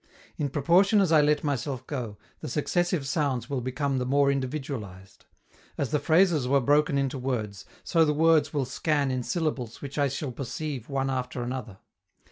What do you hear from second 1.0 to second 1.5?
I let